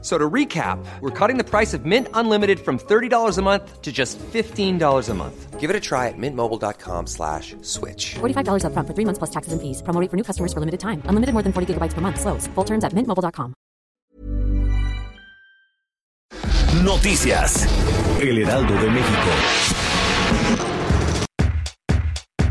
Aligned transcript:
So 0.00 0.16
to 0.16 0.30
recap, 0.30 0.78
we're 1.00 1.10
cutting 1.10 1.38
the 1.38 1.44
price 1.44 1.74
of 1.74 1.84
Mint 1.84 2.06
Unlimited 2.14 2.60
from 2.60 2.78
$30 2.78 3.36
a 3.36 3.42
month 3.42 3.82
to 3.82 3.90
just 3.90 4.16
$15 4.18 5.08
a 5.08 5.14
month. 5.14 5.58
Give 5.58 5.70
it 5.70 5.74
a 5.74 5.80
try 5.80 6.06
at 6.06 6.14
mintmobile.com 6.16 7.08
slash 7.08 7.56
switch. 7.62 8.14
$45 8.20 8.62
upfront 8.62 8.86
for 8.86 8.94
three 8.94 9.04
months 9.04 9.18
plus 9.18 9.30
taxes 9.30 9.52
and 9.52 9.60
fees. 9.60 9.82
Promo 9.82 10.00
rate 10.00 10.08
for 10.08 10.16
new 10.16 10.22
customers 10.22 10.52
for 10.52 10.60
limited 10.60 10.78
time. 10.78 11.02
Unlimited 11.06 11.32
more 11.34 11.42
than 11.42 11.52
40 11.52 11.74
gigabytes 11.74 11.94
per 11.94 12.00
month. 12.00 12.20
Slows. 12.20 12.46
Full 12.54 12.64
terms 12.64 12.84
at 12.84 12.92
mintmobile.com. 12.94 13.54
Noticias. 16.84 17.66
El 18.20 18.38
Heraldo 18.38 18.74
de 18.74 18.90
México. 18.90 19.30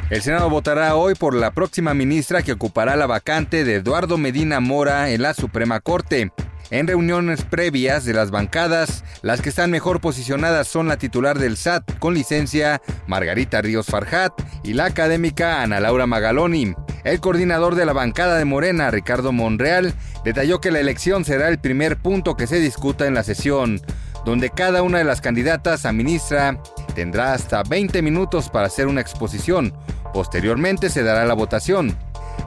El 0.10 0.22
Senado 0.22 0.50
votará 0.50 0.96
hoy 0.96 1.16
por 1.16 1.34
la 1.34 1.52
próxima 1.52 1.94
ministra 1.94 2.42
que 2.42 2.54
ocupará 2.54 2.96
la 2.96 3.08
vacante 3.08 3.64
de 3.66 3.76
Eduardo 3.76 4.18
Medina 4.18 4.60
Mora 4.62 5.10
en 5.12 5.22
la 5.22 5.34
Suprema 5.34 5.82
Corte. 5.82 6.32
En 6.70 6.86
reuniones 6.86 7.44
previas 7.44 8.04
de 8.04 8.14
las 8.14 8.30
bancadas, 8.30 9.06
las 9.22 9.42
que 9.42 9.48
están 9.48 9.72
mejor 9.72 10.02
posicionadas 10.02 10.68
son 10.68 10.90
la 10.90 10.98
titular 10.98 11.40
del 11.40 11.56
SAT 11.56 11.98
con 11.98 12.14
licencia, 12.14 12.82
Margarita 13.08 13.62
Ríos 13.62 13.86
Farjat, 13.86 14.34
y 14.64 14.74
la 14.74 14.84
académica 14.84 15.62
Ana 15.62 15.80
Laura 15.80 16.08
Magaloni. 16.08 16.76
El 17.06 17.22
coordinador 17.22 17.76
de 17.76 17.86
la 17.86 17.94
bancada 17.94 18.38
de 18.38 18.44
Morena, 18.44 18.92
Ricardo 18.92 19.32
Monreal, 19.32 19.94
detalló 20.26 20.60
que 20.60 20.72
la 20.72 20.82
elección 20.82 21.24
será 21.24 21.48
el 21.48 21.58
primer 21.58 21.96
punto 21.96 22.36
que 22.36 22.48
se 22.48 22.60
discuta 22.60 23.08
en 23.08 23.14
la 23.14 23.24
sesión, 23.24 23.80
donde 24.26 24.50
cada 24.50 24.84
una 24.84 24.98
de 24.98 25.06
las 25.06 25.22
candidatas 25.22 25.86
a 25.86 25.94
ministra 25.94 26.62
tendrá 26.96 27.32
hasta 27.32 27.64
20 27.64 28.02
minutos 28.02 28.50
para 28.50 28.68
hacer 28.68 28.88
una 28.88 29.00
exposición. 29.00 29.74
Posteriormente 30.14 30.90
se 30.90 31.04
dará 31.04 31.26
la 31.26 31.34
votación. 31.34 31.98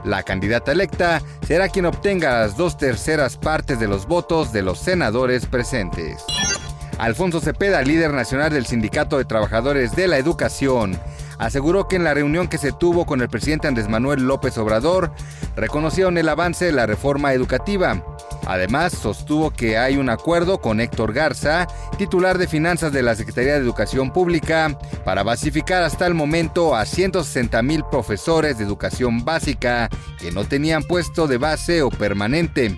La 0.03 0.23
candidata 0.23 0.71
electa 0.71 1.21
será 1.45 1.69
quien 1.69 1.85
obtenga 1.85 2.39
las 2.39 2.57
dos 2.57 2.77
terceras 2.77 3.37
partes 3.37 3.79
de 3.79 3.87
los 3.87 4.07
votos 4.07 4.51
de 4.51 4.63
los 4.63 4.79
senadores 4.79 5.45
presentes. 5.45 6.23
Alfonso 6.97 7.39
Cepeda, 7.39 7.81
líder 7.81 8.13
nacional 8.13 8.51
del 8.51 8.65
Sindicato 8.65 9.17
de 9.17 9.25
Trabajadores 9.25 9.95
de 9.95 10.07
la 10.07 10.17
Educación, 10.17 10.99
aseguró 11.39 11.87
que 11.87 11.95
en 11.95 12.03
la 12.03 12.13
reunión 12.13 12.47
que 12.47 12.59
se 12.59 12.71
tuvo 12.71 13.05
con 13.05 13.21
el 13.21 13.29
presidente 13.29 13.67
Andrés 13.67 13.89
Manuel 13.89 14.27
López 14.27 14.57
Obrador, 14.57 15.11
reconocieron 15.55 16.17
el 16.17 16.29
avance 16.29 16.65
de 16.65 16.71
la 16.71 16.85
reforma 16.85 17.33
educativa. 17.33 18.03
Además, 18.51 18.91
sostuvo 18.91 19.51
que 19.51 19.77
hay 19.77 19.95
un 19.95 20.09
acuerdo 20.09 20.59
con 20.59 20.81
Héctor 20.81 21.13
Garza, 21.13 21.67
titular 21.97 22.37
de 22.37 22.49
finanzas 22.49 22.91
de 22.91 23.01
la 23.01 23.15
Secretaría 23.15 23.53
de 23.53 23.59
Educación 23.59 24.11
Pública, 24.11 24.77
para 25.05 25.23
basificar 25.23 25.83
hasta 25.83 26.05
el 26.05 26.15
momento 26.15 26.75
a 26.75 26.85
160 26.85 27.61
mil 27.61 27.85
profesores 27.89 28.57
de 28.57 28.65
educación 28.65 29.23
básica 29.23 29.89
que 30.19 30.33
no 30.33 30.43
tenían 30.43 30.83
puesto 30.83 31.27
de 31.27 31.37
base 31.37 31.81
o 31.81 31.89
permanente. 31.89 32.77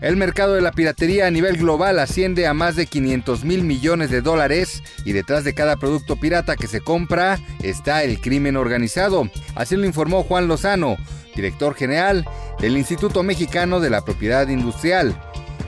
El 0.00 0.16
mercado 0.16 0.54
de 0.54 0.60
la 0.60 0.70
piratería 0.70 1.26
a 1.26 1.32
nivel 1.32 1.56
global 1.56 1.98
asciende 1.98 2.46
a 2.46 2.54
más 2.54 2.76
de 2.76 2.86
500 2.86 3.42
mil 3.42 3.64
millones 3.64 4.10
de 4.10 4.22
dólares 4.22 4.84
y 5.04 5.10
detrás 5.10 5.42
de 5.42 5.54
cada 5.54 5.74
producto 5.74 6.14
pirata 6.14 6.54
que 6.54 6.68
se 6.68 6.80
compra 6.80 7.40
está 7.60 8.04
el 8.04 8.20
crimen 8.20 8.56
organizado. 8.56 9.28
Así 9.56 9.74
lo 9.74 9.84
informó 9.84 10.22
Juan 10.22 10.46
Lozano, 10.46 10.96
director 11.38 11.74
general 11.74 12.28
del 12.58 12.76
Instituto 12.76 13.22
Mexicano 13.22 13.78
de 13.78 13.90
la 13.90 14.00
Propiedad 14.00 14.48
Industrial. 14.48 15.16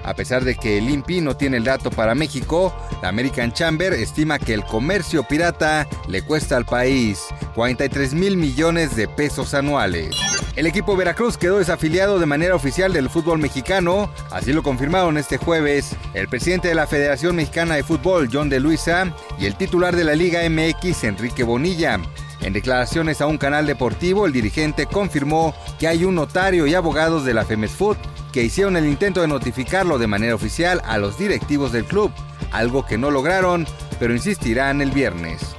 A 0.03 0.15
pesar 0.15 0.45
de 0.45 0.57
que 0.57 0.79
el 0.79 0.91
INPI 0.91 1.21
no 1.21 1.37
tiene 1.37 1.59
el 1.59 1.65
dato 1.65 1.91
para 1.91 2.15
México, 2.15 2.75
la 3.03 3.09
American 3.09 3.53
Chamber 3.53 3.93
estima 3.93 4.39
que 4.39 4.55
el 4.55 4.65
comercio 4.65 5.23
pirata 5.23 5.87
le 6.09 6.23
cuesta 6.23 6.57
al 6.57 6.65
país 6.65 7.27
43 7.55 8.15
mil 8.15 8.37
millones 8.37 8.97
de 8.97 9.07
pesos 9.07 9.55
anuales. 9.55 10.17
El 10.57 10.67
equipo 10.67 10.97
Veracruz 10.97 11.37
quedó 11.37 11.59
desafiliado 11.59 12.19
de 12.19 12.27
manera 12.27 12.57
oficial 12.57 12.93
del 12.93 13.11
fútbol 13.11 13.39
mexicano, 13.39 14.11
así 14.33 14.53
lo 14.53 14.65
confirmaron 14.65 15.19
este 15.19 15.37
jueves 15.37 15.95
el 16.15 16.29
presidente 16.29 16.69
de 16.69 16.75
la 16.75 16.89
Federación 16.89 17.37
Mexicana 17.37 17.77
de 17.77 17.85
Fútbol, 17.85 18.29
John 18.33 18.49
de 18.49 18.59
Luisa, 18.59 19.15
y 19.39 19.47
el 19.47 19.55
titular 19.55 19.95
de 19.95 20.05
la 20.05 20.17
Liga 20.17 20.41
MX, 20.49 21.05
Enrique 21.05 21.45
Bonilla. 21.45 22.01
En 22.43 22.55
declaraciones 22.55 23.21
a 23.21 23.27
un 23.27 23.37
canal 23.37 23.67
deportivo, 23.67 24.27
el 24.27 24.33
dirigente 24.33 24.87
confirmó 24.87 25.55
que 25.79 25.89
hay 25.89 26.05
un 26.05 26.15
notario 26.15 26.67
y 26.67 26.75
abogados 26.75 27.25
de 27.25 27.35
la 27.35 27.45
Food 27.45 27.99
que 28.33 28.43
hicieron 28.43 28.77
el 28.77 28.87
intento 28.87 29.21
de 29.21 29.29
notificarlo 29.29 29.99
de 29.99 30.07
manera 30.07 30.35
oficial 30.35 30.81
a 30.85 30.99
los 30.99 31.19
directivos 31.19 31.73
del 31.73 31.85
club, 31.85 32.11
algo 32.53 32.87
que 32.87 32.97
no 32.97 33.11
lograron, 33.11 33.67
pero 33.99 34.15
insistirán 34.15 34.81
el 34.81 34.91
viernes. 34.91 35.55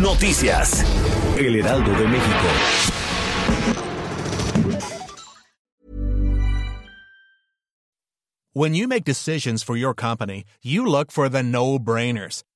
Noticias. 0.00 0.84
El 1.36 1.56
Heraldo 1.56 1.90
de 1.92 2.06
México. 2.06 2.46
When 8.54 8.74
you 8.74 8.88
make 8.88 9.04
decisions 9.04 9.62
for 9.62 9.76
your 9.76 9.94
company, 9.94 10.44
you 10.62 10.86
look 10.86 11.12
for 11.12 11.28
the 11.28 11.42
no-brainers. 11.42 12.42